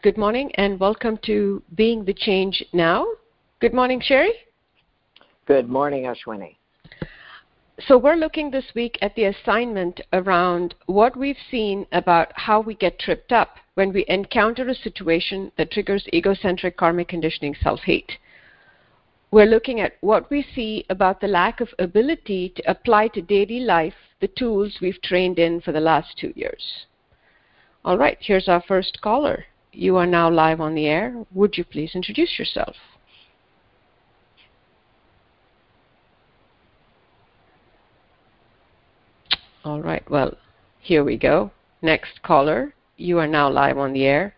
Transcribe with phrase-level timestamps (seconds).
[0.00, 3.04] Good morning and welcome to Being the Change Now.
[3.60, 4.30] Good morning, Cheri.
[5.44, 6.54] Good morning, Ashwini.
[7.80, 12.76] So, we're looking this week at the assignment around what we've seen about how we
[12.76, 18.18] get tripped up when we encounter a situation that triggers egocentric karmic conditioning self hate.
[19.32, 23.58] We're looking at what we see about the lack of ability to apply to daily
[23.58, 26.86] life the tools we've trained in for the last two years.
[27.84, 29.46] All right, here's our first caller.
[29.72, 31.24] You are now live on the air.
[31.34, 32.74] Would you please introduce yourself?
[39.64, 40.34] All right, well,
[40.80, 41.50] here we go.
[41.82, 44.34] Next caller, you are now live on the air.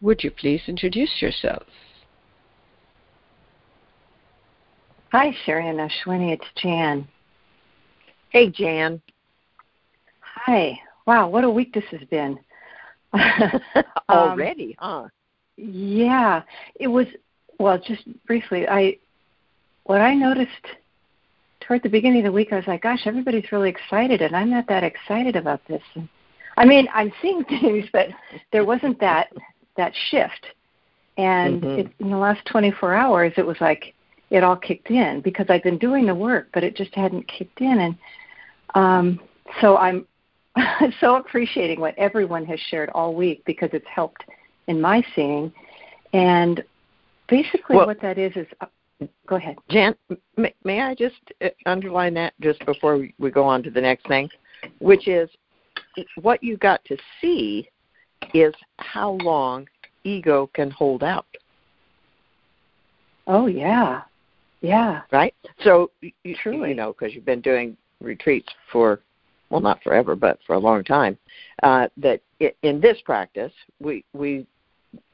[0.00, 1.64] Would you please introduce yourself?
[5.10, 6.34] Hi, Cheri and Ashwini.
[6.34, 7.08] It's Jan.
[8.28, 9.00] Hey, Jan.
[10.20, 10.78] Hi.
[11.06, 12.38] Wow, what a week this has been.
[14.08, 15.08] Already, um, huh?
[15.56, 16.42] Yeah,
[16.76, 17.06] it was.
[17.58, 18.98] Well, just briefly, I
[19.84, 20.50] what I noticed
[21.60, 24.50] toward the beginning of the week, I was like, "Gosh, everybody's really excited, and I'm
[24.50, 26.08] not that excited about this." And,
[26.56, 28.08] I mean, I'm seeing things, but
[28.52, 29.32] there wasn't that
[29.76, 30.46] that shift.
[31.16, 31.80] And mm-hmm.
[31.80, 33.94] it, in the last 24 hours, it was like
[34.30, 37.60] it all kicked in because I've been doing the work, but it just hadn't kicked
[37.60, 37.78] in.
[37.80, 37.98] And
[38.74, 39.20] um,
[39.60, 40.06] so I'm
[41.00, 44.24] so appreciating what everyone has shared all week because it's helped
[44.66, 45.52] in my seeing.
[46.12, 46.62] And
[47.28, 48.66] basically, well, what that is is uh,
[49.26, 49.56] go ahead.
[49.68, 49.94] Jan,
[50.36, 53.80] may, may I just uh, underline that just before we, we go on to the
[53.80, 54.28] next thing,
[54.78, 55.28] which is
[56.20, 57.68] what you got to see
[58.34, 59.66] is how long
[60.04, 61.26] ego can hold out.
[63.26, 64.02] Oh yeah,
[64.60, 65.02] yeah.
[65.12, 65.34] Right.
[65.62, 66.70] So you, Truly.
[66.70, 69.00] you know because you've been doing retreats for
[69.50, 71.16] well, not forever, but for a long time,
[71.62, 72.20] uh, that
[72.62, 74.46] in this practice, we, we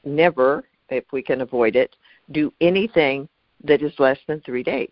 [0.03, 1.95] never, if we can avoid it,
[2.31, 3.27] do anything
[3.63, 4.91] that is less than three days.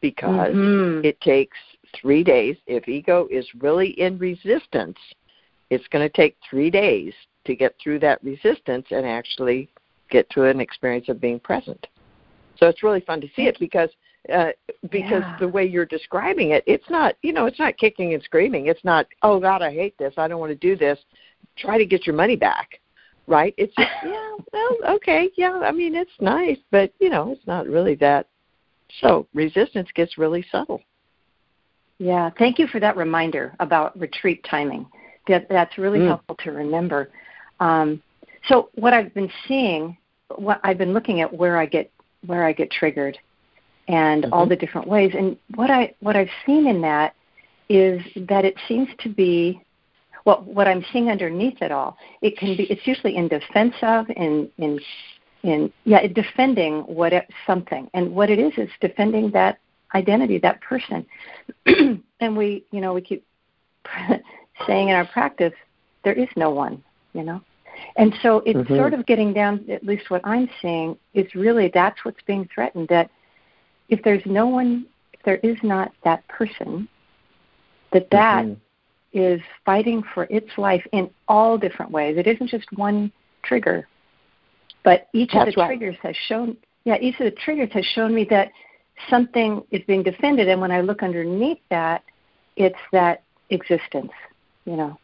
[0.00, 1.04] Because mm-hmm.
[1.04, 1.56] it takes
[2.00, 2.56] three days.
[2.66, 4.98] If ego is really in resistance,
[5.70, 7.12] it's going to take three days
[7.44, 9.68] to get through that resistance and actually
[10.10, 11.86] get to an experience of being present.
[12.58, 13.90] So it's really fun to see it because
[14.32, 14.50] uh,
[14.90, 15.36] because yeah.
[15.40, 18.66] the way you're describing it, it's not, you know, it's not kicking and screaming.
[18.66, 20.14] It's not, oh God, I hate this.
[20.16, 20.98] I don't want to do this.
[21.56, 22.80] Try to get your money back,
[23.26, 23.54] right?
[23.56, 25.60] It's just, yeah, well, okay, yeah.
[25.64, 28.26] I mean, it's nice, but you know, it's not really that.
[29.00, 30.82] So resistance gets really subtle.
[31.98, 34.86] Yeah, thank you for that reminder about retreat timing.
[35.26, 36.06] That that's really mm.
[36.06, 37.10] helpful to remember.
[37.60, 38.02] Um,
[38.46, 39.96] so what I've been seeing,
[40.36, 41.90] what I've been looking at where I get
[42.26, 43.18] where I get triggered
[43.88, 44.32] and mm-hmm.
[44.32, 45.12] all the different ways.
[45.16, 47.14] And what I what I've seen in that
[47.68, 49.62] is that it seems to be
[50.24, 51.96] what what I'm seeing underneath it all.
[52.22, 54.78] It can be it's usually in defense of in in
[55.42, 59.58] in yeah defending what it, something and what it is is defending that
[59.94, 61.06] identity that person
[62.20, 63.24] and we you know we keep
[64.66, 65.52] saying in our practice
[66.04, 66.82] there is no one
[67.12, 67.40] you know
[67.96, 68.76] and so it's mm-hmm.
[68.76, 72.88] sort of getting down at least what i'm seeing is really that's what's being threatened
[72.88, 73.10] that
[73.88, 76.88] if there's no one, if there is not that person,
[77.92, 78.58] that that mm-hmm.
[79.18, 82.16] is fighting for its life in all different ways.
[82.18, 83.10] It isn't just one
[83.42, 83.86] trigger,
[84.84, 85.68] but each That's of the right.
[85.68, 86.56] triggers has shown.
[86.84, 88.50] Yeah, each of the triggers has shown me that
[89.08, 92.02] something is being defended, and when I look underneath that,
[92.56, 94.12] it's that existence.
[94.64, 94.98] You know,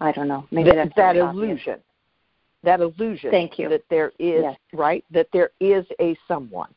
[0.00, 0.46] I don't know.
[0.50, 1.58] Maybe that, that's that illusion.
[1.58, 1.80] Obvious.
[2.62, 3.30] That illusion.
[3.30, 3.68] Thank you.
[3.68, 4.56] That there is yes.
[4.72, 5.04] right.
[5.10, 6.72] That there is a someone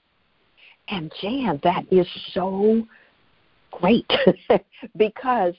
[0.93, 2.85] and Jan, that is so
[3.71, 4.11] great
[4.97, 5.53] because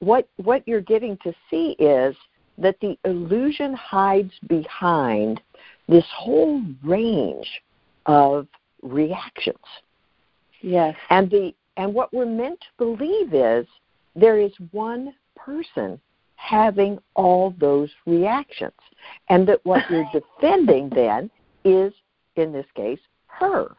[0.00, 2.16] what what you're getting to see is
[2.58, 5.40] that the illusion hides behind
[5.88, 7.48] this whole range
[8.06, 8.48] of
[8.82, 9.58] reactions.
[10.62, 10.96] Yes.
[11.10, 12.66] And the and what we're meant to
[12.96, 13.66] believe is
[14.14, 16.00] there is one person
[16.36, 18.72] having all those reactions.
[19.28, 20.08] And that what you're
[20.40, 21.30] defending then
[21.64, 21.92] is,
[22.36, 23.76] in this case, her.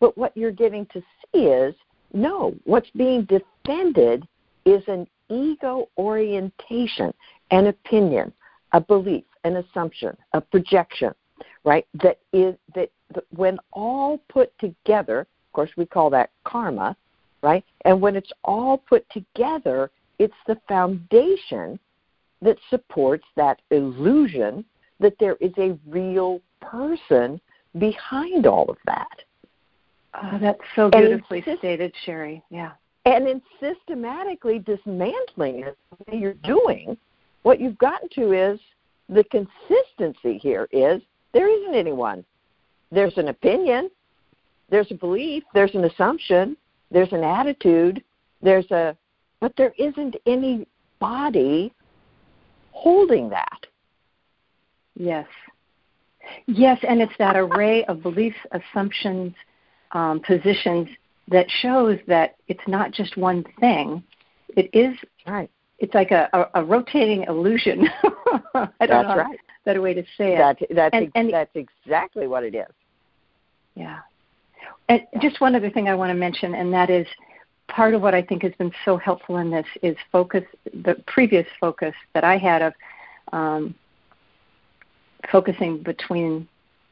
[0.00, 1.74] But what you're getting to see is
[2.12, 4.26] no, what's being defended
[4.64, 7.12] is an ego orientation,
[7.50, 8.32] an opinion,
[8.72, 11.12] a belief, an assumption, a projection,
[11.64, 11.86] right?
[12.02, 16.96] That is that, that when all put together, of course we call that karma,
[17.42, 17.64] right?
[17.84, 21.78] And when it's all put together, it's the foundation
[22.40, 24.64] that supports that illusion
[25.00, 27.40] that there is a real person
[27.78, 29.23] behind all of that.
[30.22, 32.42] Oh, that's so beautifully insist- stated, Cheri.
[32.50, 32.72] Yeah.
[33.06, 35.76] And in systematically dismantling it,
[36.12, 36.96] you're doing,
[37.42, 38.58] what you've gotten to is
[39.08, 41.02] the consistency here is
[41.32, 42.24] there isn't anyone.
[42.90, 43.90] There's an opinion,
[44.70, 46.56] there's a belief, there's an assumption,
[46.90, 48.02] there's an attitude,
[48.40, 48.96] there's a,
[49.40, 50.66] but there isn't any
[51.00, 51.74] body
[52.72, 53.66] holding that.
[54.96, 55.26] Yes.
[56.46, 59.34] Yes, and it's that array of beliefs, assumptions,
[59.94, 60.88] um, positions
[61.28, 64.02] that shows that it's not just one thing.
[64.56, 64.96] It is
[65.26, 65.50] right.
[65.78, 67.88] It's like a, a, a rotating illusion.
[68.54, 69.38] I don't that's know right.
[69.64, 70.38] better way to say it.
[70.38, 72.66] That's that's and, ex- and, that's exactly what it is.
[73.74, 74.00] Yeah.
[74.88, 75.20] And yeah.
[75.20, 77.06] just one other thing I want to mention, and that is
[77.68, 80.44] part of what I think has been so helpful in this is focus.
[80.84, 82.72] The previous focus that I had of
[83.32, 83.74] um,
[85.30, 86.46] focusing between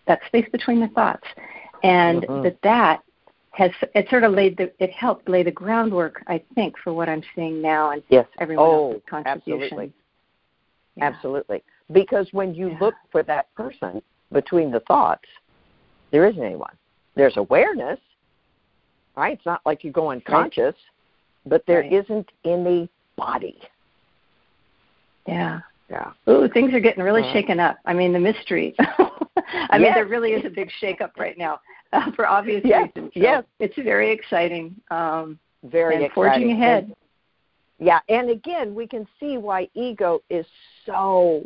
[0.06, 1.26] that space between the thoughts,
[1.82, 2.42] and mm-hmm.
[2.42, 3.02] that that
[3.52, 7.08] has it sort of laid the it helped lay the groundwork I think for what
[7.08, 8.26] I'm seeing now and yes.
[8.40, 9.62] everyone oh, else's contribution.
[9.62, 9.92] Absolutely.
[10.96, 11.04] Yeah.
[11.04, 11.62] Absolutely.
[11.92, 12.78] Because when you yeah.
[12.80, 14.02] look for that person
[14.32, 15.24] between the thoughts,
[16.10, 16.74] there isn't anyone.
[17.14, 17.98] There's awareness,
[19.16, 19.34] right?
[19.34, 20.74] It's not like you go unconscious, right.
[21.46, 21.92] but there right.
[21.92, 23.58] not any body.
[25.26, 25.60] Yeah.
[25.90, 26.12] Yeah.
[26.28, 27.76] Ooh, things are getting really uh, shaken up.
[27.84, 28.74] I mean, the mystery.
[29.52, 29.80] I yes.
[29.80, 31.60] mean, there really is a big shakeup right now
[31.92, 32.88] uh, for obvious yes.
[32.94, 33.12] reasons.
[33.14, 33.44] So yes.
[33.58, 34.74] It's very exciting.
[34.90, 36.14] Um, very and exciting.
[36.14, 36.84] forging ahead.
[36.84, 36.94] And,
[37.78, 40.46] yeah, and again, we can see why ego is
[40.86, 41.42] so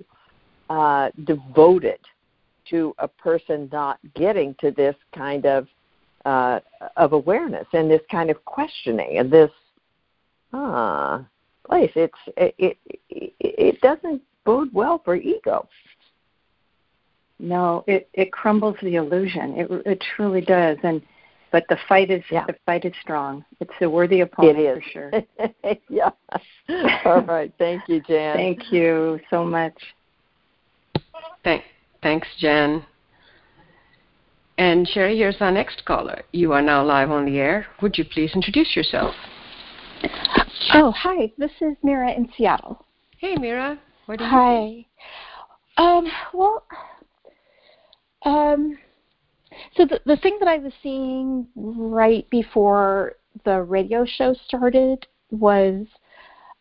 [0.69, 1.99] uh, devoted
[2.71, 5.67] to a person not getting to this kind of
[6.25, 6.59] uh,
[6.97, 9.51] of awareness and this kind of questioning and this
[10.53, 11.21] uh,
[11.65, 11.93] place.
[11.95, 12.79] It's it, it
[13.39, 15.69] it doesn't bode well for ego.
[17.39, 19.59] No, it it crumbles the illusion.
[19.59, 21.03] It it truly does, and
[21.53, 22.45] but the fight is yeah.
[22.47, 23.45] the fight is strong.
[23.61, 24.83] It's a worthy opponent it is.
[24.85, 25.77] for sure.
[25.89, 26.11] yeah.
[27.05, 27.53] All right.
[27.59, 28.37] Thank you, Jan.
[28.37, 29.75] Thank you so much.
[31.45, 31.63] Thank,
[32.03, 32.85] thanks, Jan.
[34.59, 36.23] And Cheri, here's our next caller.
[36.33, 37.67] You are now live on the air.
[37.83, 39.15] Would you please introduce yourself?
[40.73, 41.31] Oh, hi.
[41.37, 42.85] This is Mira in Seattle.
[43.19, 43.79] Hey, Mira.
[44.07, 44.87] What do you Hi.
[45.77, 46.65] Um, well,
[48.25, 48.79] um,
[49.77, 53.15] so the the thing that I was seeing right before
[53.45, 55.87] the radio show started was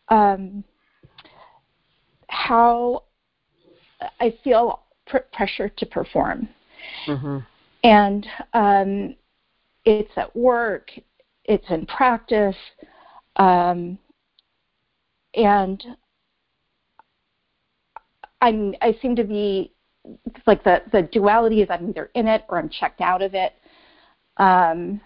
[0.08, 0.64] um,
[2.28, 3.04] how
[4.20, 6.48] I feel pr- pressure to perform,
[7.06, 7.38] mm-hmm.
[7.84, 9.16] and um,
[9.84, 10.90] it's at work,
[11.44, 12.56] it's in practice,
[13.36, 13.98] um,
[15.34, 15.82] and
[18.40, 19.72] I'm I seem to be
[20.46, 23.52] like the the duality is I'm either in it or I'm checked out of it.
[24.36, 25.00] Um,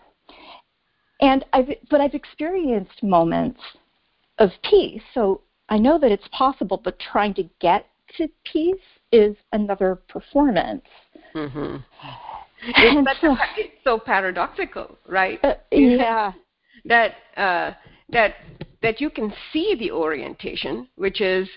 [1.20, 3.61] and I've but I've experienced moments
[4.38, 5.02] of peace.
[5.14, 7.87] So I know that it's possible, but trying to get
[8.17, 8.75] to peace
[9.12, 10.85] is another performance.
[11.35, 11.76] Mm-hmm.
[12.62, 15.43] It's, so, it's so paradoxical, right?
[15.43, 16.32] Uh, yeah.
[16.85, 17.73] That uh,
[18.11, 18.35] that
[18.82, 21.49] that you can see the orientation, which is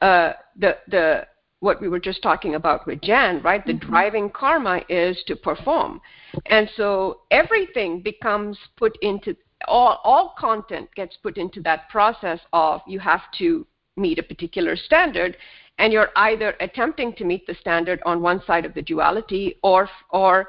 [0.00, 1.26] uh, the the
[1.64, 3.64] what we were just talking about with Jan, right?
[3.64, 3.90] The mm-hmm.
[3.90, 6.00] driving karma is to perform.
[6.46, 9.34] And so everything becomes put into
[9.66, 13.66] all all content gets put into that process of you have to
[13.96, 15.38] meet a particular standard
[15.78, 19.88] and you're either attempting to meet the standard on one side of the duality or
[20.10, 20.48] or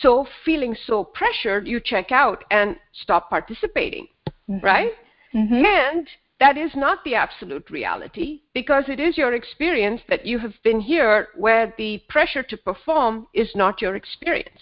[0.00, 4.06] so feeling so pressured you check out and stop participating
[4.48, 4.64] mm-hmm.
[4.64, 4.92] right
[5.34, 5.64] mm-hmm.
[5.64, 6.06] and
[6.38, 10.80] that is not the absolute reality because it is your experience that you have been
[10.80, 14.60] here where the pressure to perform is not your experience.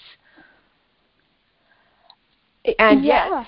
[2.79, 3.41] And yeah.
[3.41, 3.47] yet,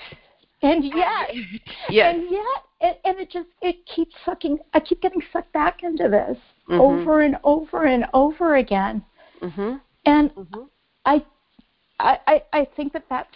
[0.62, 1.30] and yet,
[1.88, 2.14] yes.
[2.14, 4.58] and yet, and, and it just it keeps sucking.
[4.74, 6.36] I keep getting sucked back into this
[6.68, 6.80] mm-hmm.
[6.80, 9.02] over and over and over again.
[9.40, 9.74] Mm-hmm.
[10.04, 10.62] And mm-hmm.
[11.04, 11.24] I,
[11.98, 13.32] I, I think that that's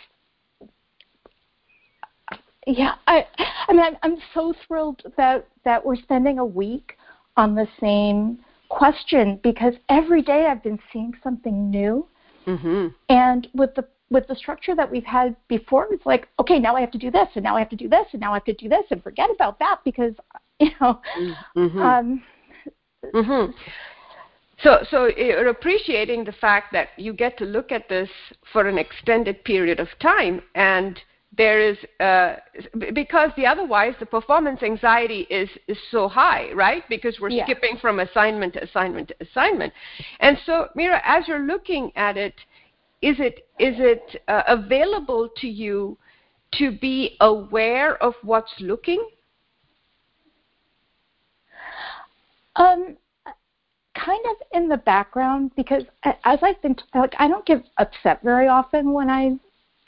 [2.67, 3.26] yeah, I,
[3.69, 6.97] I mean, I'm, I'm so thrilled that that we're spending a week
[7.37, 8.38] on the same
[8.69, 12.07] question because every day I've been seeing something new,
[12.47, 12.88] mm-hmm.
[13.09, 16.81] and with the with the structure that we've had before, it's like, okay, now I
[16.81, 18.45] have to do this, and now I have to do this, and now I have
[18.45, 20.14] to do this, and forget about that because
[20.61, 21.00] you know.
[21.57, 21.79] Mm-hmm.
[21.79, 22.23] Um,
[23.14, 23.52] mm-hmm.
[24.62, 28.11] So, so you're appreciating the fact that you get to look at this
[28.52, 31.00] for an extended period of time, and
[31.37, 32.37] there is uh,
[32.94, 36.82] because the otherwise the performance anxiety is is so high right?
[36.88, 37.44] Because we're yeah.
[37.44, 39.72] skipping from assignment to assignment to assignment.
[40.18, 42.34] And so mira as you're looking at it
[43.00, 45.96] is it is it uh, available to you
[46.54, 49.02] to be aware of what's looking?
[52.56, 52.96] Um
[53.94, 58.49] kind of in the background because as I've been like I don't get upset very
[58.49, 59.38] often when I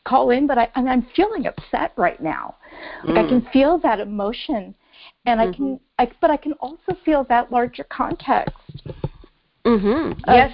[0.04, 2.56] call in, but I and I'm feeling upset right now.
[3.04, 3.26] Like mm.
[3.26, 4.74] I can feel that emotion,
[5.26, 5.50] and mm-hmm.
[5.50, 8.56] I can I but I can also feel that larger context.
[9.64, 10.20] Mhm.
[10.26, 10.52] Yes.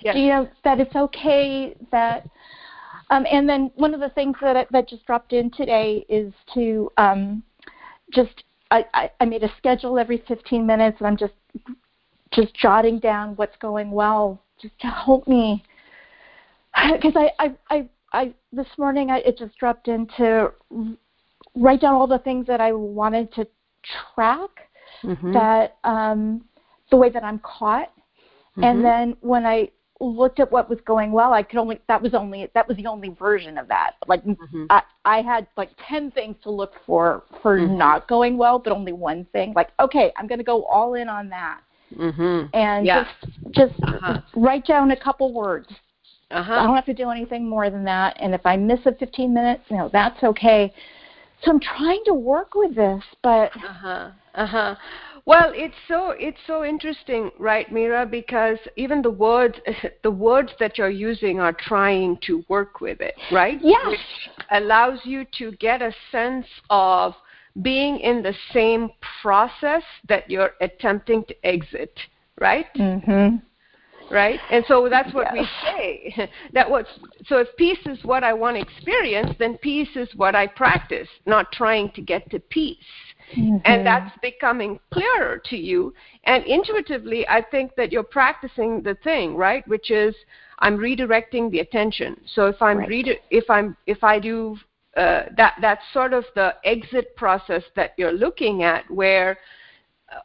[0.00, 0.16] yes.
[0.16, 2.28] You know that it's okay that.
[3.10, 6.30] Um, and then one of the things that I, that just dropped in today is
[6.52, 7.42] to um,
[8.12, 11.32] just I, I, I made a schedule every 15 minutes, and I'm just
[12.32, 15.64] just jotting down what's going well, just to help me.
[16.92, 20.52] Because I, I, I, I this morning I, it just dropped in to
[21.54, 23.46] write down all the things that I wanted to
[24.14, 24.50] track.
[25.04, 25.32] Mm-hmm.
[25.32, 26.44] That um,
[26.90, 28.64] the way that I'm caught, mm-hmm.
[28.64, 29.68] and then when I
[30.00, 32.86] looked at what was going well, I could only that was only that was the
[32.86, 33.92] only version of that.
[34.06, 34.64] Like mm-hmm.
[34.70, 37.76] I, I had like ten things to look for for mm-hmm.
[37.76, 39.52] not going well, but only one thing.
[39.54, 41.60] Like okay, I'm going to go all in on that,
[41.94, 42.46] mm-hmm.
[42.56, 43.04] and yeah.
[43.04, 44.20] just just uh-huh.
[44.36, 45.68] write down a couple words.
[46.30, 46.52] Uh-huh.
[46.52, 48.16] I don't have to do anything more than that.
[48.20, 50.72] And if I miss a 15 minutes, you know that's okay.
[51.42, 54.74] So I'm trying to work with this, but uh huh, uh huh.
[55.24, 58.06] Well, it's so it's so interesting, right, Mira?
[58.06, 59.58] Because even the words
[60.02, 63.58] the words that you're using are trying to work with it, right?
[63.62, 63.86] Yes.
[63.86, 64.00] Which
[64.50, 67.14] allows you to get a sense of
[67.62, 68.90] being in the same
[69.22, 71.98] process that you're attempting to exit,
[72.40, 72.66] right?
[72.76, 73.36] Mm-hmm.
[74.10, 74.40] Right?
[74.50, 75.46] And so that's what yes.
[75.64, 76.30] we say.
[76.54, 76.86] that what
[77.26, 81.08] so if peace is what I want to experience, then peace is what I practice,
[81.26, 82.76] not trying to get to peace.
[83.36, 83.58] Mm-hmm.
[83.66, 85.92] And that's becoming clearer to you.
[86.24, 89.66] And intuitively, I think that you're practicing the thing, right?
[89.68, 90.14] Which is
[90.60, 92.18] I'm redirecting the attention.
[92.34, 92.88] So if I'm right.
[92.88, 94.58] redi- if I'm if I do
[94.96, 99.38] uh, that that's sort of the exit process that you're looking at where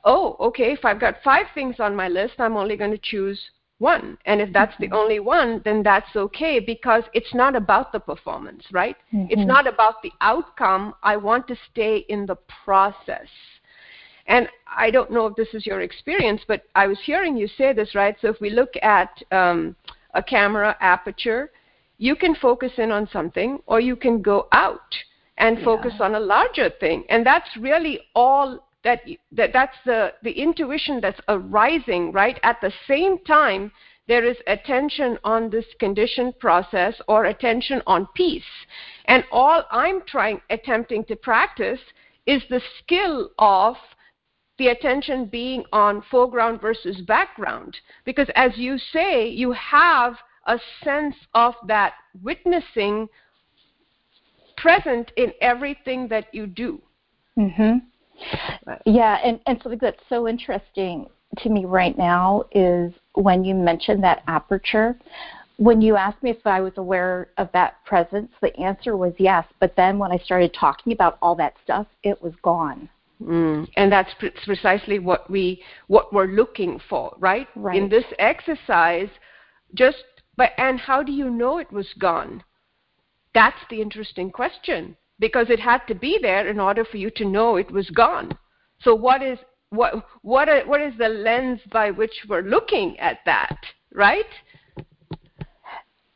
[0.03, 3.39] oh okay if i've got five things on my list i'm only going to choose
[3.79, 4.17] one.
[4.25, 4.91] And if that's mm-hmm.
[4.91, 8.95] the only one, then that's okay because it's not about the performance, right?
[9.13, 9.27] Mm-hmm.
[9.29, 10.93] It's not about the outcome.
[11.03, 13.27] I want to stay in the process.
[14.27, 17.73] And I don't know if this is your experience, but I was hearing you say
[17.73, 18.15] this, right?
[18.21, 19.75] So if we look at um,
[20.13, 21.51] a camera aperture,
[21.97, 24.95] you can focus in on something or you can go out
[25.37, 25.65] and yeah.
[25.65, 27.03] focus on a larger thing.
[27.09, 32.39] And that's really all that, that that's the, the intuition that's arising right?
[32.43, 33.71] At the same time
[34.07, 38.43] there is attention on this conditioned process or attention on peace.
[39.05, 41.79] And all i'm trying attempting to practice
[42.25, 43.75] is the skill of
[44.57, 47.75] the attention being on foreground versus background.
[48.05, 53.07] Because as you say you have a sense of that witnessing
[54.57, 56.81] present in everything that you do.
[57.37, 57.81] Mhm
[58.85, 61.07] yeah, and, and something that's so interesting
[61.39, 64.97] to me right now is when you mentioned that aperture.
[65.57, 69.45] When you asked me if I was aware of that presence, the answer was yes.
[69.59, 72.89] But then when I started talking about all that stuff, it was gone.
[73.21, 73.67] Mm.
[73.77, 74.09] And that's
[74.43, 77.47] precisely what we what we're looking for, right?
[77.55, 77.77] right?
[77.77, 79.09] In this exercise,
[79.75, 80.03] just
[80.35, 82.43] but and how do you know it was gone?
[83.33, 87.25] That's the interesting question because it had to be there in order for you to
[87.25, 88.37] know it was gone.
[88.81, 89.39] So what is
[89.69, 93.57] what what are, what is the lens by which we're looking at that,
[93.93, 94.25] right?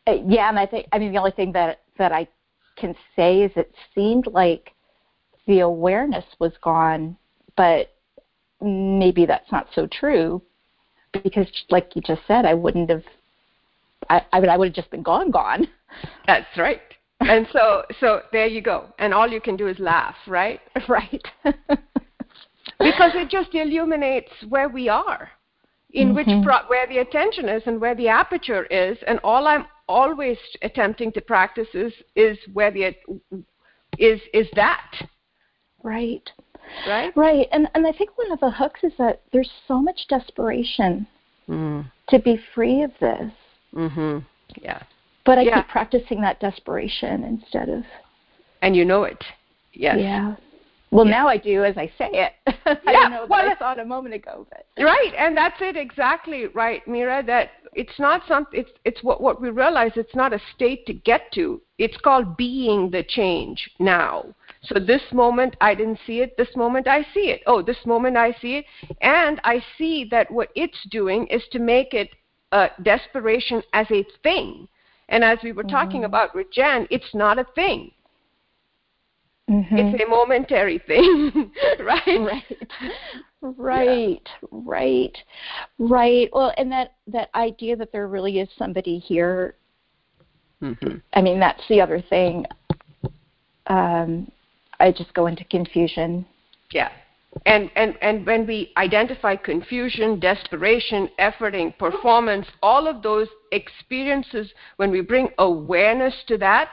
[0.06, 2.28] Uh, yeah, and I think I mean the only thing that that I
[2.76, 4.72] can say is it seemed like
[5.48, 7.18] the awareness was gone,
[7.56, 7.96] but
[8.62, 10.42] maybe that's not so true
[11.24, 13.04] because like you just said, I wouldn't have
[14.10, 15.68] I I, mean I would have just been gone gone.
[16.28, 16.82] That's right
[17.22, 18.86] and so so there you go.
[19.00, 20.60] And all you can do is laugh right?
[20.88, 21.24] Right.
[22.80, 25.32] Because it just illuminates where we are
[25.92, 26.16] in mm-hmm.
[26.16, 28.98] which pro- where the attention is and where the aperture is.
[29.08, 32.96] And all i'm always attempting to practice is is where the
[33.98, 34.92] is is that.
[35.82, 36.30] Right.
[36.88, 37.16] Right?
[37.16, 37.48] Right.
[37.52, 41.08] And and i think one of the hooks is that there's so much desperation
[41.50, 41.90] mm.
[42.10, 43.32] to be free of this.
[43.74, 44.24] Mhm
[44.62, 44.82] yeah
[45.28, 45.62] but I yeah.
[45.62, 47.84] keep practicing that desperation instead of.
[48.62, 49.22] And you know it.
[49.74, 49.98] Yes.
[50.00, 50.36] Yeah.
[50.90, 52.34] Well, now I do as I say it.
[52.48, 52.92] I yeah.
[52.94, 56.82] don't know well, I thought a moment ago, but right, and that's it exactly right,
[56.88, 57.22] Mira.
[57.24, 58.62] That it's not something.
[58.62, 59.92] It's it's what what we realize.
[59.98, 61.62] It's not a state to get to.
[61.78, 64.34] It's called being the change now.
[64.64, 66.38] So this moment I didn't see it.
[66.38, 67.42] This moment I see it.
[67.48, 68.66] Oh, this moment I see it,
[69.02, 72.12] and I see that what it's doing is to make it
[72.54, 74.70] a desperation as a thing
[75.10, 75.72] and as we were mm-hmm.
[75.72, 77.92] talking about with Jan, it's not a thing.
[79.50, 79.78] Mm-hmm.
[79.78, 82.20] It's a momentary thing, right?
[82.20, 82.44] Right.
[83.40, 84.48] Right, yeah.
[84.52, 85.18] right,
[85.78, 86.30] right.
[86.34, 89.56] Well, and that that idea that there really is somebody here.
[90.62, 90.98] Mm-hmm.
[91.14, 92.46] I mean, that's the other thing.
[93.68, 94.32] Um,
[94.80, 96.26] I just go into confusion.
[96.72, 96.90] Yeah.
[97.46, 104.92] And, and, and when we identify confusion, desperation, efforting, performance, all of those experiences, when
[104.92, 106.72] we bring awareness to that,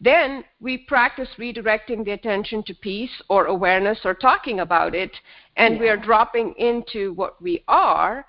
[0.00, 5.12] then we practice redirecting the attention to peace or awareness or talking about it,
[5.56, 5.80] and yeah.
[5.80, 8.26] we are dropping into what we are.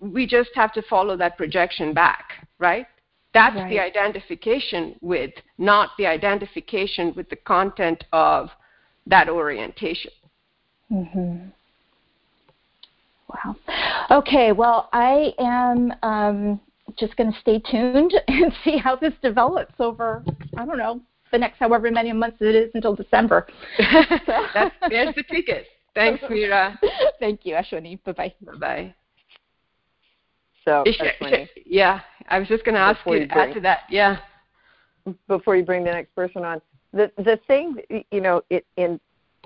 [0.00, 2.86] We just have to follow that projection back, right?
[3.32, 3.70] That's right.
[3.70, 8.50] the identification with, not the identification with the content of
[9.06, 10.10] that orientation.
[10.90, 11.48] Mm-hmm.
[13.28, 13.56] Wow.
[14.10, 16.60] Okay, well, I am um,
[16.98, 20.24] just going to stay tuned and see how this develops over,
[20.56, 21.00] I don't know,
[21.30, 23.46] the next however many months it is until December.
[24.54, 25.66] That's, there's the ticket.
[25.94, 26.78] Thanks, Mira.
[27.18, 28.02] Thank you, Ashwini.
[28.04, 28.34] Bye-bye.
[28.42, 28.94] Bye-bye.
[30.64, 30.84] So,
[31.64, 33.80] yeah, I was just going to ask you to bring, add to that.
[33.88, 34.18] Yeah.
[35.26, 36.60] Before you bring the next person on,
[36.92, 37.76] the the thing,
[38.10, 39.00] you know, it, in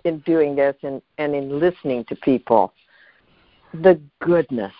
[0.04, 2.72] in doing this and and in listening to people,
[3.72, 4.74] the goodness,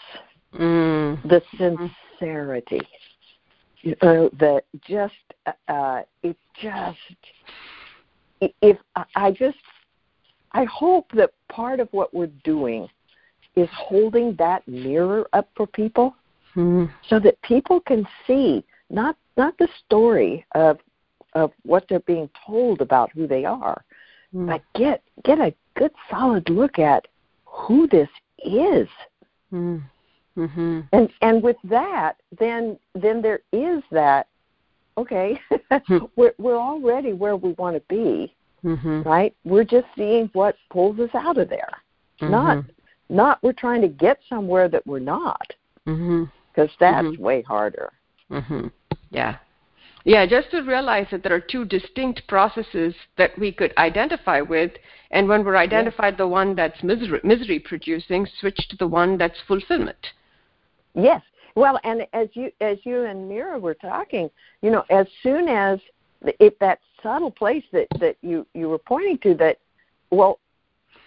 [0.54, 1.22] mm.
[1.22, 1.42] the
[2.22, 2.80] sincerity,
[3.82, 5.14] you know, that just
[5.68, 6.98] uh, it just
[8.60, 8.76] if
[9.14, 9.58] I just
[10.52, 12.88] I hope that part of what we're doing
[13.56, 16.14] is holding that mirror up for people
[16.56, 16.90] mm.
[17.08, 20.78] so that people can see not not the story of
[21.34, 23.84] of what they're being told about who they are,
[24.34, 24.46] mm.
[24.46, 27.06] but get get a good solid look at
[27.44, 28.08] who this
[28.44, 28.88] is.
[29.52, 29.82] Mm.
[30.36, 30.80] Mm-hmm.
[30.92, 34.26] And and with that, then then there is that.
[34.98, 35.98] Okay, hmm.
[36.16, 38.34] we're we're already where we want to be,
[38.64, 39.02] mm-hmm.
[39.02, 39.34] right?
[39.44, 41.78] We're just seeing what pulls us out of there.
[42.20, 42.30] Mm-hmm.
[42.30, 42.64] Not
[43.08, 45.52] not we're trying to get somewhere that we're not,
[45.84, 46.64] because mm-hmm.
[46.78, 47.22] that's mm-hmm.
[47.22, 47.90] way harder.
[48.30, 48.68] Mm-hmm.
[49.10, 49.36] Yeah,
[50.04, 54.72] yeah, just to realize that there are two distinct processes that we could identify with,
[55.12, 56.18] and when we're identified yes.
[56.18, 60.08] the one that's misery, misery producing, switch to the one that's fulfillment.
[60.94, 61.22] Yes.
[61.54, 64.30] Well, and as you as you and Mira were talking,
[64.62, 65.78] you know, as soon as
[66.40, 69.58] if that subtle place that that you you were pointing to that,
[70.10, 70.38] well,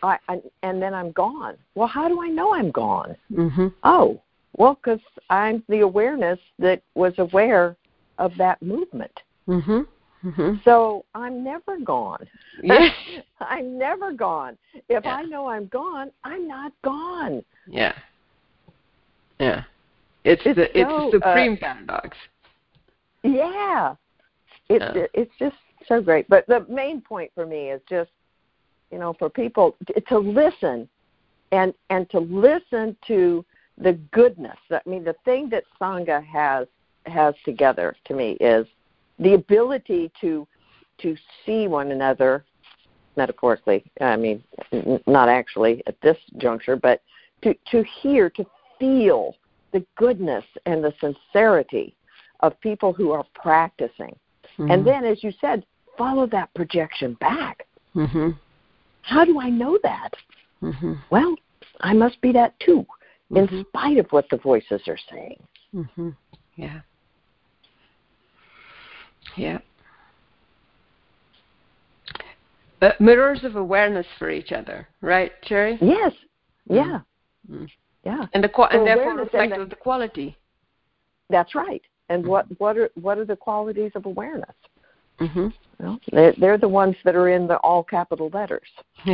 [0.03, 1.57] I, I and then I'm gone.
[1.73, 3.15] Well, how do I know I'm gone?
[3.31, 3.67] Mm-hmm.
[3.83, 4.21] Oh,
[4.57, 7.75] well, because I'm the awareness that was aware
[8.19, 9.19] of that movement.
[9.47, 9.81] Mm-hmm.
[10.27, 10.55] Mm-hmm.
[10.63, 12.25] So I'm never gone.
[12.63, 12.91] Yes.
[13.39, 14.57] I'm never gone.
[14.89, 15.15] If yeah.
[15.15, 17.43] I know I'm gone, I'm not gone.
[17.67, 17.93] Yeah.
[19.39, 19.63] Yeah.
[20.25, 22.17] It's, it's the it's the supreme uh, paradox.
[23.23, 23.95] Yeah.
[24.69, 25.05] It's yeah.
[25.13, 25.55] it's just
[25.87, 26.27] so great.
[26.27, 28.09] But the main point for me is just
[28.91, 29.75] you know for people
[30.07, 30.89] to listen
[31.51, 33.45] and and to listen to
[33.77, 34.57] the goodness.
[34.71, 36.67] I mean the thing that sangha has
[37.05, 38.65] has together to me is
[39.19, 40.47] the ability to
[41.01, 42.43] to see one another
[43.17, 44.43] metaphorically i mean
[45.07, 47.01] not actually at this juncture but
[47.41, 48.45] to to hear to
[48.79, 49.35] feel
[49.75, 51.95] the goodness and the sincerity
[52.39, 54.15] of people who are practicing
[54.57, 54.71] mm-hmm.
[54.71, 55.65] and then as you said
[55.97, 58.29] follow that projection back mm-hmm.
[59.01, 60.11] how do i know that
[60.63, 60.93] mm-hmm.
[61.09, 61.35] well
[61.81, 62.85] i must be that too
[63.31, 63.61] in mm-hmm.
[63.67, 65.37] spite of what the voices are saying
[65.75, 66.09] mm-hmm.
[66.55, 66.79] yeah
[69.35, 69.59] yeah.
[72.81, 75.77] Uh, mirrors of awareness for each other, right, Cheri?
[75.81, 76.13] Yes.
[76.69, 76.99] Yeah.
[77.49, 77.65] Mm-hmm.
[78.05, 78.25] Yeah.
[78.33, 80.37] And the so and therefore reflective of the quality.
[81.29, 81.81] That's right.
[82.09, 82.31] And mm-hmm.
[82.31, 84.55] what what are what are the qualities of awareness?
[85.19, 85.47] Mm-hmm.
[85.79, 88.67] Well, they're, they're the ones that are in the all capital letters.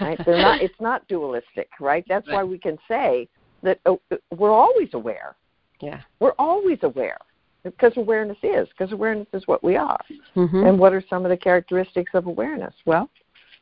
[0.00, 0.18] right?
[0.24, 0.62] They're not.
[0.62, 2.04] It's not dualistic, right?
[2.08, 2.36] That's right.
[2.36, 3.28] why we can say
[3.62, 3.96] that uh,
[4.36, 5.36] we're always aware.
[5.80, 6.00] Yeah.
[6.20, 7.18] We're always aware
[7.64, 9.98] because awareness is because awareness is what we are
[10.36, 10.64] mm-hmm.
[10.64, 13.08] and what are some of the characteristics of awareness well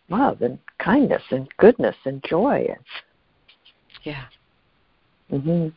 [0.08, 2.84] love and kindness and goodness and joy and
[4.04, 4.24] yeah
[5.32, 5.72] mhm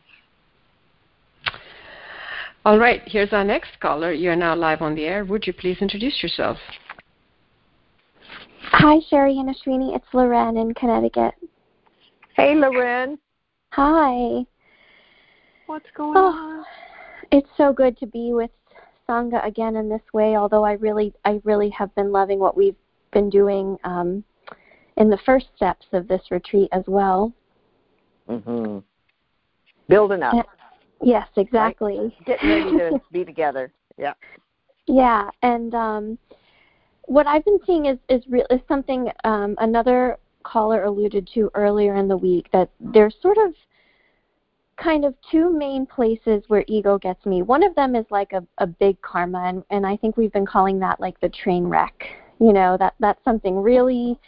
[2.64, 4.12] all right here's our next caller.
[4.12, 5.24] You're now live on the air.
[5.24, 6.58] Would you please introduce yourself?
[8.72, 9.96] Hi cheri and ashwini.
[9.96, 11.34] It's loren in connecticut.
[12.36, 13.18] Hey loren.
[13.72, 14.44] Hi.
[15.66, 16.26] What's going oh.
[16.26, 16.64] on?
[17.32, 18.50] it's so good to be with
[19.08, 22.76] Sangha again in this way, although I really I really have been loving what we've
[23.12, 24.22] been doing um,
[24.98, 27.32] in the first steps of this retreat as well.
[28.28, 28.82] Mhm.
[29.90, 30.46] Building up.
[31.02, 31.98] yes, exactly.
[31.98, 32.24] Right?
[32.24, 33.72] Getting ready to be together.
[33.98, 34.14] Yeah.
[34.86, 36.18] Yeah, and um,
[37.04, 41.96] what I've been seeing is is real is something um, another caller alluded to earlier
[41.96, 43.52] in the week that there's sort of
[44.82, 47.42] kind of two main places where ego gets me.
[47.42, 50.46] One of them is like a, a big karma, and, and I think we've been
[50.46, 52.04] calling that like the train wreck.
[52.38, 54.18] You know, that that's something really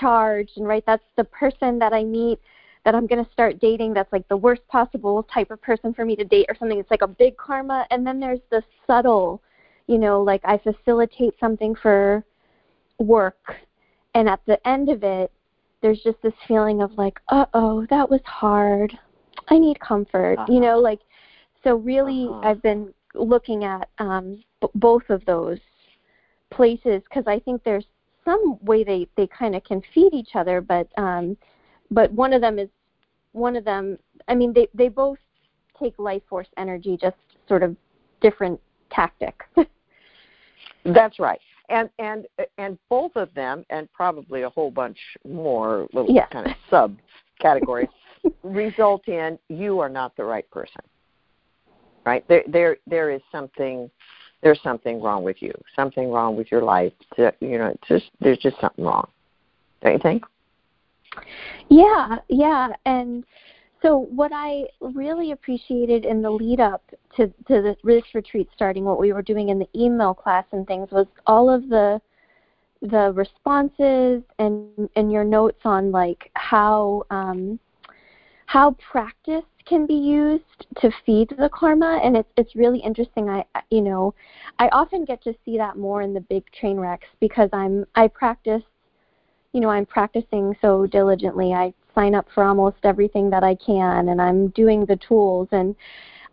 [0.00, 2.40] charged, and right, that's the person that I meet
[2.84, 6.04] that I'm going to start dating that's like the worst possible type of person for
[6.04, 6.78] me to date or something.
[6.78, 7.86] It's like a big karma.
[7.90, 9.42] And then there's the subtle,
[9.86, 12.24] you know, like I facilitate something for
[12.98, 13.54] work.
[14.14, 15.30] And at the end of it,
[15.80, 18.96] there's just this feeling of like, uh oh, that was hard.
[19.48, 20.52] I need comfort, uh-huh.
[20.52, 21.00] you know, like
[21.64, 22.40] so really uh-huh.
[22.48, 25.58] I've been looking at um b- both of those
[26.50, 27.86] places because I think there's
[28.24, 31.36] some way they they kind of can feed each other but um
[31.92, 32.68] but one of them is
[33.32, 35.18] one of them I mean they they both
[35.78, 37.16] take life force energy just
[37.48, 37.76] sort of
[38.20, 39.44] different tactics.
[40.84, 41.40] That's right.
[41.68, 42.26] And and
[42.58, 46.28] and both of them and probably a whole bunch more little yes.
[46.32, 46.96] kind of sub
[47.40, 47.88] categories
[48.42, 50.82] result in you are not the right person.
[52.04, 52.26] Right?
[52.28, 53.90] There there there is something
[54.42, 55.52] there's something wrong with you.
[55.76, 56.92] Something wrong with your life.
[57.16, 59.08] To, you know, just there's just something wrong.
[59.82, 60.24] Don't you think?
[61.68, 62.68] Yeah, yeah.
[62.86, 63.24] And
[63.82, 66.82] so what I really appreciated in the lead up
[67.16, 70.66] to, to the, this retreat starting, what we were doing in the email class and
[70.66, 72.00] things was all of the
[72.82, 77.58] the responses and and your notes on like how um,
[78.46, 83.44] how practice can be used to feed the karma and it's it's really interesting i
[83.70, 84.12] you know
[84.58, 88.08] i often get to see that more in the big train wrecks because i'm i
[88.08, 88.62] practice
[89.52, 94.08] you know i'm practicing so diligently i sign up for almost everything that i can
[94.08, 95.74] and i'm doing the tools and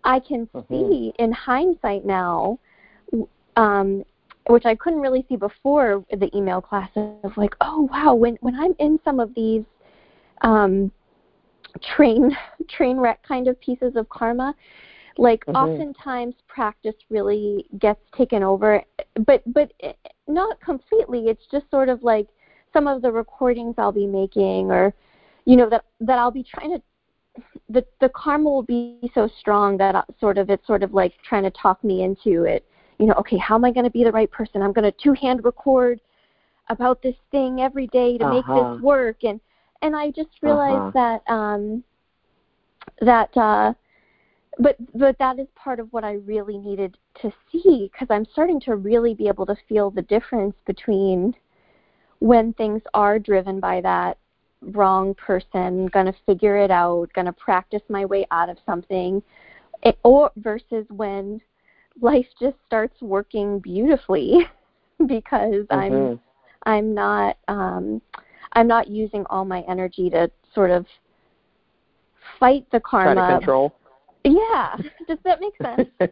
[0.04, 0.74] i can mm-hmm.
[0.74, 2.58] see in hindsight now
[3.56, 4.04] um
[4.48, 8.56] which i couldn't really see before the email class of like oh wow when when
[8.56, 9.64] i'm in some of these
[10.42, 10.92] um
[11.96, 12.36] train
[12.70, 14.56] train wreck kind of pieces of karma
[15.18, 15.56] like mm-hmm.
[15.56, 18.82] oftentimes practice really gets taken over
[19.26, 22.28] but but it, not completely it's just sort of like
[22.74, 24.94] some of the recordings I'll be making or
[25.46, 26.82] you know that that I'll be trying to
[27.70, 31.14] the the karma will be so strong that I, sort of it's sort of like
[31.24, 32.66] trying to talk me into it
[33.00, 34.98] you know okay how am I going to be the right person I'm going to
[35.04, 36.00] two hand record
[36.70, 38.34] about this thing every day to uh-huh.
[38.34, 38.78] make this uh-huh.
[38.82, 39.40] work and
[39.82, 41.20] and I just realized uh-huh.
[41.28, 41.84] that um,
[43.02, 43.74] that uh,
[44.60, 48.60] but but that is part of what I really needed to see because I'm starting
[48.62, 51.34] to really be able to feel the difference between
[52.20, 54.18] when things are driven by that
[54.62, 59.22] wrong person, gonna figure it out, gonna practice my way out of something,
[59.84, 61.42] it, or versus when
[62.02, 64.40] life just starts working beautifully
[65.08, 65.74] because mm-hmm.
[65.74, 66.20] I'm
[66.64, 68.02] I'm not um,
[68.54, 70.86] I'm not using all my energy to sort of
[72.40, 73.16] fight the karma.
[73.16, 73.76] Try to control.
[74.24, 74.76] Yeah.
[75.08, 76.12] Does that make sense?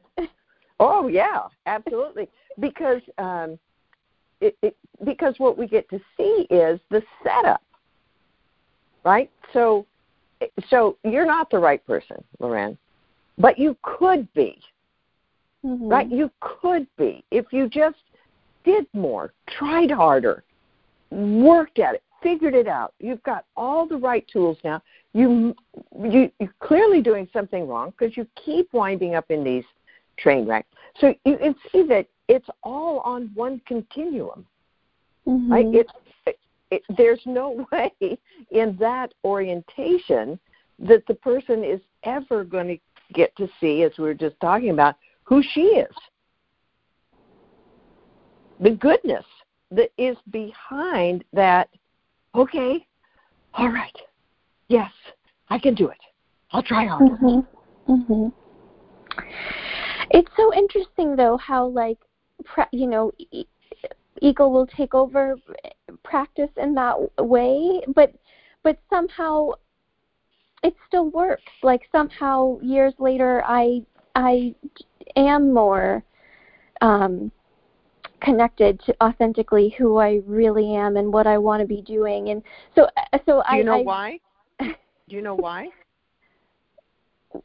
[0.80, 2.30] oh yeah, absolutely.
[2.60, 3.60] Because um,
[4.42, 7.62] it, it, because what we get to see is the setup,
[9.04, 9.30] right?
[9.54, 9.86] So,
[10.70, 12.78] so you're not the right person, Loren,
[13.38, 14.60] but you could be,
[15.66, 15.88] mm-hmm.
[15.88, 16.10] right?
[16.10, 17.98] You could be if you just
[18.64, 20.44] did more, tried harder,
[21.10, 22.94] worked at it, figured it out.
[23.00, 24.82] You've got all the right tools now.
[25.14, 25.56] You,
[26.04, 29.64] you you're clearly doing something wrong because you keep winding up in these
[30.18, 30.68] train wrecks.
[31.00, 34.46] So you can see that it's all on one continuum,
[35.28, 35.52] mm-hmm.
[35.52, 35.66] right?
[35.68, 35.88] It,
[36.26, 36.40] it,
[36.72, 38.18] it, there's no way
[38.52, 40.40] in that orientation
[40.80, 42.78] that the person is ever going to
[43.14, 45.94] get to see, as we were just talking about, who she is.
[48.60, 49.26] The goodness
[49.72, 51.70] that is behind that
[52.34, 52.86] okay,
[53.54, 53.96] all right,
[54.68, 54.92] yes,
[55.50, 55.98] I can do it.
[56.52, 57.18] I'll try harder.
[57.18, 57.92] Mm-hmm.
[57.92, 58.28] Mm-hmm.
[60.12, 61.98] It's so interesting though how like
[62.72, 63.12] you know
[64.22, 65.36] ego will take over
[66.04, 68.14] practice in that way, but
[68.64, 69.52] but somehow
[70.64, 71.52] it still works.
[71.64, 73.84] Like somehow years later, I
[74.16, 74.56] I
[75.16, 76.04] am more
[76.82, 77.32] um,
[78.22, 82.30] connected to authentically who I really am and what I want to be doing.
[82.30, 82.44] And
[82.76, 84.20] so, uh, so Do you I, know I, why?
[84.60, 85.70] Do you know why?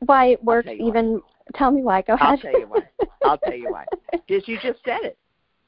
[0.01, 1.21] why it works even?
[1.55, 2.03] Tell me why.
[2.03, 2.29] Go ahead.
[2.29, 2.89] I'll tell you why.
[3.25, 3.87] I'll tell you why.
[4.29, 5.19] Because you just said it.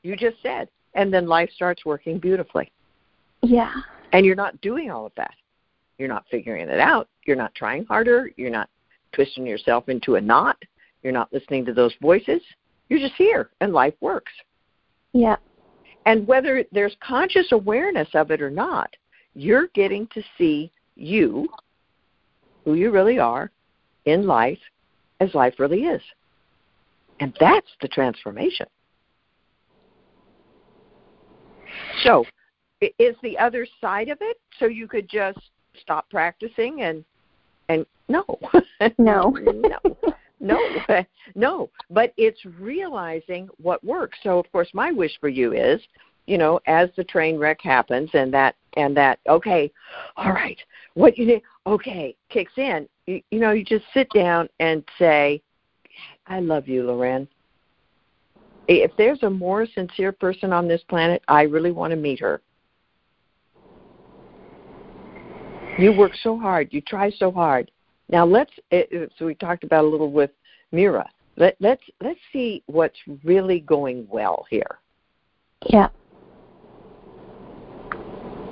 [0.02, 2.70] You just said, and then life starts working beautifully.
[3.42, 3.72] Yeah.
[4.12, 5.34] And you're not doing all of that.
[5.98, 7.08] You're not figuring it out.
[7.26, 8.30] You're not trying harder.
[8.37, 8.68] You're not
[9.12, 10.56] twisting yourself into a knot.
[11.02, 12.40] You're not listening to those voices.
[12.88, 14.32] You're just here, and life works.
[15.12, 15.37] Yeah.
[16.06, 18.94] And whether there's conscious awareness of it or not,
[19.34, 21.48] you're getting to see you,
[22.64, 23.50] who you really are,
[24.04, 24.58] in life
[25.20, 26.03] as life really is.
[27.20, 28.66] And that's the transformation.
[32.03, 32.24] So,
[32.81, 34.38] is the other side of it?
[34.59, 35.38] So you could just
[35.81, 37.05] stop practicing and
[37.68, 38.24] and no.
[38.98, 39.31] No.
[39.31, 39.79] No.
[40.40, 40.59] No.
[41.35, 41.70] No.
[41.88, 44.18] But it's realizing what works.
[44.22, 45.81] So of course my wish for you is
[46.27, 49.70] you know as the train wreck happens and that and that okay
[50.16, 50.59] all right
[50.94, 55.40] what you need okay kicks in you, you know you just sit down and say
[56.27, 57.27] i love you loren
[58.66, 62.40] if there's a more sincere person on this planet i really want to meet her
[65.79, 66.68] You work so hard.
[66.72, 67.70] You try so hard.
[68.09, 68.53] Now let's.
[68.70, 70.31] Eh, eh, so we talked about a little with
[70.70, 71.09] Mira.
[71.37, 74.79] Let, let's let's see what's really going well here.
[75.66, 75.88] Yeah.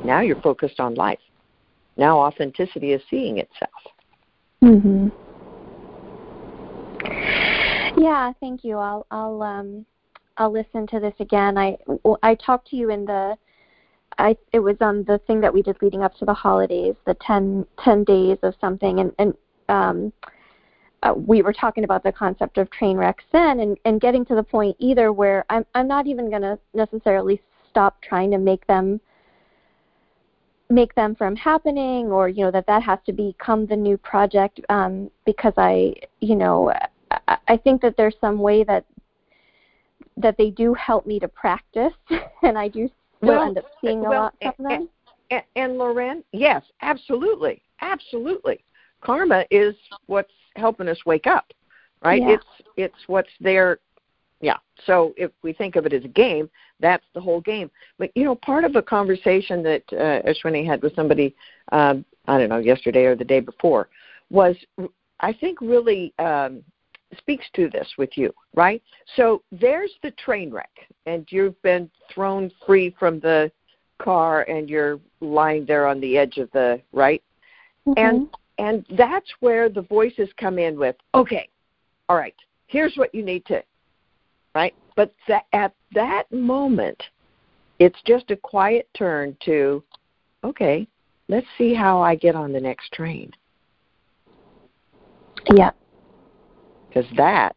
[0.04, 1.20] Now you're focused on life.
[1.96, 3.70] Now authenticity is seeing itself.
[4.62, 5.12] Mhm.
[7.96, 8.78] Yeah, thank you.
[8.78, 9.84] I'll I'll um
[10.38, 11.58] I'll listen to this again.
[11.58, 11.76] I
[12.22, 13.36] I talked to you in the
[14.18, 17.14] I it was on the thing that we did leading up to the holidays, the
[17.14, 19.34] 10, 10 days of something, and and
[19.68, 20.12] um,
[21.02, 24.34] uh, we were talking about the concept of train wrecks then, and and getting to
[24.34, 28.66] the point either where I'm I'm not even going to necessarily stop trying to make
[28.66, 29.00] them
[30.72, 34.60] make them from happening or you know that that has to become the new project
[34.68, 36.72] um, because I you know
[37.28, 38.84] I, I think that there's some way that
[40.16, 41.92] that they do help me to practice
[42.42, 44.88] and I do still well, end up seeing a well, lot of them.
[45.30, 48.64] And, and Loren, yes, absolutely, absolutely.
[49.00, 49.74] Karma is
[50.06, 51.52] what's helping us wake up,
[52.02, 52.22] right?
[52.22, 52.34] Yeah.
[52.34, 53.78] It's it's what's there.
[54.42, 54.58] Yeah.
[54.86, 56.50] So if we think of it as a game,
[56.80, 57.70] that's the whole game.
[57.98, 61.34] But you know, part of a conversation that uh, Ashwini had with somebody,
[61.70, 63.88] um, I don't know, yesterday or the day before,
[64.30, 64.56] was
[65.20, 66.62] I think really um,
[67.16, 68.82] speaks to this with you, right?
[69.16, 70.70] So there's the train wreck,
[71.06, 73.50] and you've been thrown free from the
[73.98, 77.22] car, and you're lying there on the edge of the right,
[77.86, 77.96] mm-hmm.
[77.96, 78.28] and
[78.58, 81.48] and that's where the voices come in with, okay,
[82.08, 82.34] all right,
[82.66, 83.62] here's what you need to,
[84.54, 84.74] right?
[84.96, 87.02] But that, at that moment,
[87.78, 89.82] it's just a quiet turn to,
[90.44, 90.86] okay,
[91.28, 93.30] let's see how I get on the next train.
[95.54, 95.70] Yeah
[96.92, 97.54] because that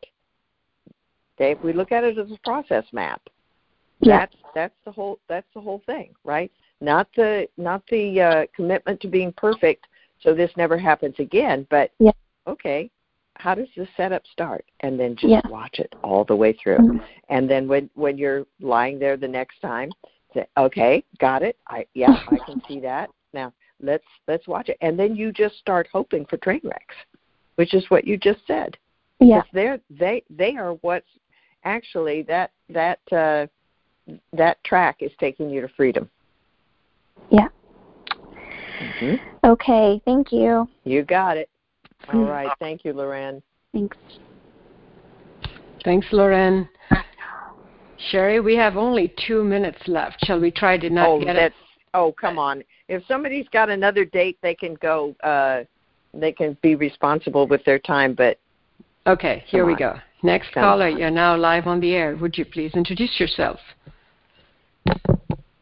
[1.37, 3.21] if we look at it as a process map
[3.99, 4.19] yeah.
[4.19, 8.99] that's that's the whole that's the whole thing right not the not the uh, commitment
[9.01, 9.85] to being perfect
[10.21, 12.11] so this never happens again but yeah.
[12.47, 12.89] okay
[13.35, 15.41] how does the setup start and then just yeah.
[15.49, 16.97] watch it all the way through mm-hmm.
[17.29, 19.91] and then when when you're lying there the next time
[20.33, 24.77] say okay got it i yeah i can see that now let's let's watch it
[24.81, 26.95] and then you just start hoping for train wrecks
[27.55, 28.77] which is what you just said
[29.19, 29.41] yeah.
[29.53, 31.07] they're they they are what's
[31.63, 33.47] actually that that uh,
[34.33, 36.09] that track is taking you to freedom.
[37.31, 37.47] Yeah.
[38.11, 39.15] Mm-hmm.
[39.45, 40.67] Okay, thank you.
[40.83, 41.49] You got it.
[42.13, 43.41] All right, thank you, Loren.
[43.73, 43.97] Thanks.
[45.83, 46.69] Thanks, Loren.
[48.11, 50.17] Cheri, we have only two minutes left.
[50.25, 51.53] Shall we try to not oh, get it?
[51.93, 52.63] Oh, come on.
[52.87, 55.15] If somebody's got another date, they can go.
[55.23, 55.63] Uh,
[56.13, 58.13] they can be responsible with their time.
[58.13, 58.39] But
[59.07, 59.79] Okay, here we on.
[59.79, 59.95] go.
[60.23, 60.97] Next Come caller, on.
[60.97, 62.15] you're now live on the air.
[62.15, 63.59] Would you please introduce yourself?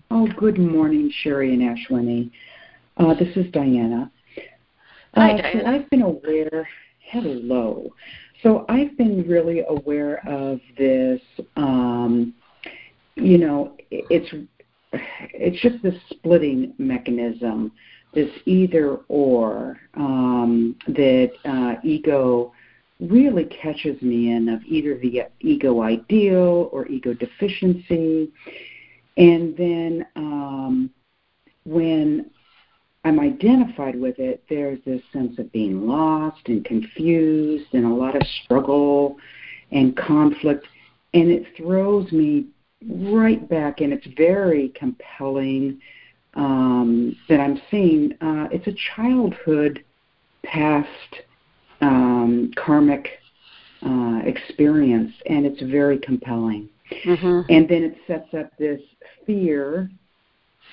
[0.09, 2.31] Oh, good morning, Cheri and Ashwini.
[2.97, 4.11] Uh, this is Diana.
[5.15, 6.67] Hi, uh, So I've been aware.
[7.12, 7.93] Hello.
[8.41, 11.21] So I've been really aware of this.
[11.56, 12.34] Um,
[13.15, 14.34] you know, it's
[14.91, 17.71] it's just this splitting mechanism,
[18.13, 22.52] this either or um, that uh, ego
[22.99, 28.32] really catches me in of either the ego ideal or ego deficiency.
[29.17, 30.89] And then um,
[31.65, 32.32] when
[33.05, 38.15] I'm identified with it, there's this sense of being lost and confused and a lot
[38.15, 39.17] of struggle
[39.71, 40.67] and conflict.
[41.13, 42.47] And it throws me
[42.89, 45.79] right back, and it's very compelling
[46.35, 48.13] um, that I'm seeing.
[48.21, 49.83] Uh, it's a childhood
[50.43, 50.87] past
[51.81, 53.09] um, karmic
[53.85, 56.69] uh, experience, and it's very compelling.
[57.05, 57.41] Mm-hmm.
[57.49, 58.81] And then it sets up this
[59.25, 59.89] fear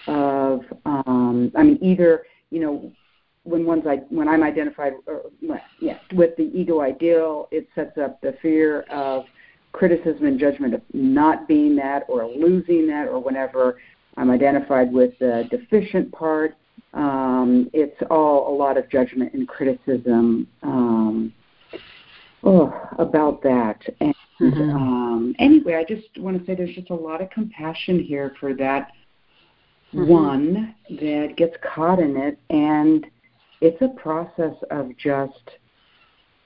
[0.06, 2.92] of, um, I mean, either you know,
[3.44, 5.22] when one's I when I'm identified, or,
[5.80, 9.24] yeah, with the ego ideal, it sets up the fear of
[9.72, 13.78] criticism and judgment of not being that or losing that or whenever
[14.16, 16.56] I'm identified with the deficient part,
[16.92, 21.32] Um, it's all a lot of judgment and criticism um,
[22.42, 23.80] oh, about that.
[24.00, 24.70] And mm-hmm.
[24.70, 28.54] um, anyway, I just want to say there's just a lot of compassion here for
[28.54, 28.90] that
[29.92, 30.06] mm-hmm.
[30.06, 33.06] one that gets caught in it, and
[33.60, 35.50] it's a process of just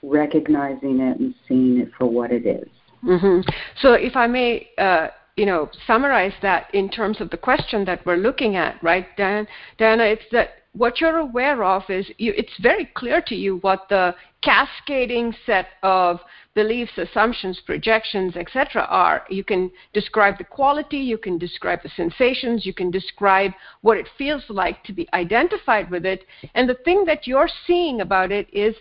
[0.03, 2.69] recognizing it and seeing it for what it is.
[3.05, 3.49] Mm-hmm.
[3.81, 8.05] So, if I may, uh, you know, summarize that in terms of the question that
[8.07, 9.47] we're looking at, right, Dan?
[9.79, 13.89] Diana, it's that what you're aware of is you, it's very clear to you what
[13.89, 16.21] the cascading set of
[16.55, 18.83] beliefs, assumptions, projections, etc.
[18.91, 19.25] are.
[19.31, 24.09] You can describe the quality, you can describe the sensations, you can describe what it
[24.19, 26.25] feels like to be identified with it.
[26.55, 28.75] And the thing that you're seeing about it is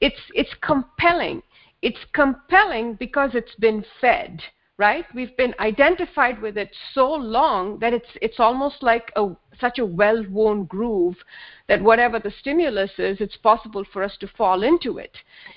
[0.00, 1.42] it's it's compelling.
[1.80, 4.42] It's compelling because it's been fed
[4.78, 5.06] right?
[5.14, 9.86] We've been identified with it so long that it's it's almost like a such a
[9.86, 11.16] well-worn groove
[11.66, 15.16] that whatever the stimulus is, it's possible for us to fall into it.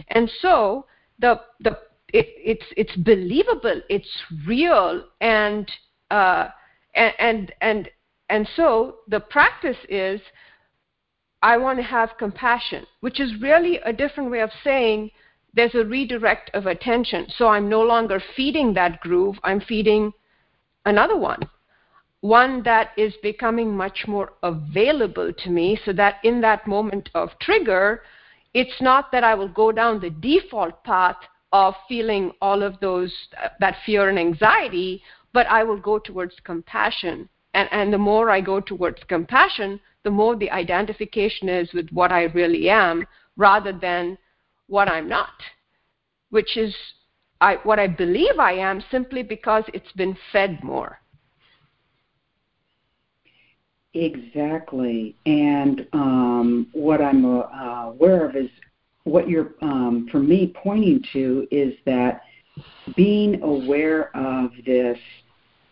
[0.10, 0.86] And so
[1.19, 1.77] the the
[2.13, 5.69] it, it's it's believable, it's real, and
[6.12, 6.47] uh,
[6.95, 7.89] and and and
[8.29, 10.21] and so the practice is
[11.41, 15.12] I want to have compassion, which is really a different way of saying
[15.53, 17.27] there's a redirect of attention.
[17.38, 20.13] So I'm no longer feeding that groove, I'm feeding
[20.85, 21.49] another one.
[22.21, 27.29] One that is becoming much more available to me so that in that moment of
[27.39, 28.01] trigger,
[28.53, 31.17] it's not that I will go down the default path
[31.51, 33.13] of feeling all of those,
[33.59, 35.01] that fear and anxiety,
[35.33, 37.29] but I will go towards compassion.
[37.53, 42.12] And, and the more I go towards compassion, the more the identification is with what
[42.12, 43.07] I really am
[43.38, 44.17] rather than
[44.69, 45.34] what I'm not,
[46.29, 46.73] which is
[47.41, 50.99] I, what I believe I am simply because it's been fed more.
[53.93, 55.15] Exactly.
[55.25, 58.49] And um, what I'm uh, aware of is
[59.03, 62.21] what you're, um, for me, pointing to is that
[62.95, 64.99] being aware of this,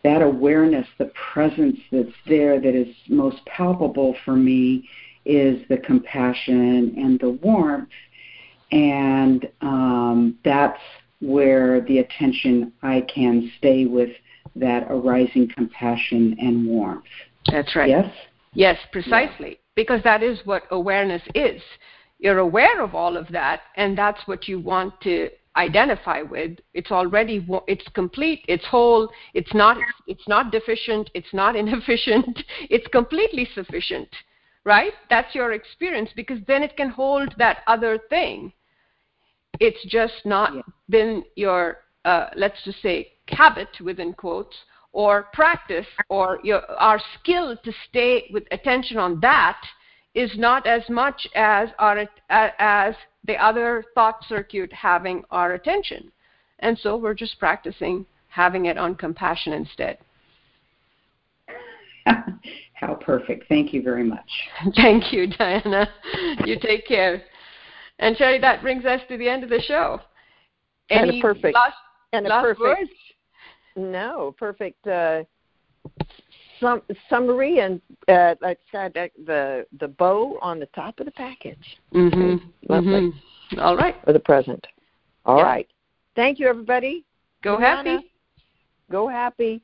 [0.03, 4.87] that awareness, the presence that's there that is most palpable for me
[5.25, 7.89] is the compassion and the warmth
[8.71, 10.79] and um, that's
[11.19, 14.09] where the attention I can stay with
[14.55, 17.05] that arising compassion and warmth.
[17.51, 17.89] That's right.
[17.89, 18.13] Yes?
[18.53, 19.49] Yes, precisely.
[19.49, 19.55] Yeah.
[19.75, 21.61] Because that is what awareness is.
[22.19, 26.57] You're aware of all of that, and that's what you want to identify with.
[26.73, 29.77] It's already it's complete, it's whole, it's not
[30.07, 34.09] it's not deficient, it's not inefficient, it's completely sufficient.
[34.67, 34.91] Right?
[35.09, 38.51] That's your experience because then it can hold that other thing
[39.59, 40.61] it's just not yeah.
[40.89, 44.55] been your, uh, let's just say, habit within quotes
[44.93, 49.59] or practice or your, our skill to stay with attention on that
[50.15, 56.11] is not as much as our as the other thought circuit having our attention.
[56.59, 59.97] And so we're just practicing having it on compassion instead.
[62.79, 63.47] How perfect.
[63.49, 64.29] Thank you very much.
[64.75, 65.89] Thank you, Diana.
[66.45, 67.23] You take care.
[67.97, 69.99] And Cheri, that brings us to the end of the show.
[70.91, 71.55] Any and perfect.
[71.55, 71.73] Last,
[72.13, 72.59] and last perfect.
[72.61, 72.91] Words?
[73.75, 74.85] No, perfect.
[74.85, 75.23] Uh,
[76.59, 81.77] sum, summary and uh, like the the bow on the top of the package.
[81.95, 82.47] Mm-hmm.
[82.69, 82.91] Lovely.
[82.91, 83.59] Mm-hmm.
[83.59, 83.95] All right.
[84.05, 84.65] For the present.
[85.25, 85.43] All yeah.
[85.43, 85.67] right.
[86.15, 87.05] Thank you, everybody.
[87.41, 88.11] Go happy.
[88.91, 89.63] Go happy.